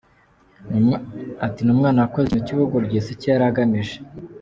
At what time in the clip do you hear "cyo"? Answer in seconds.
3.19-3.27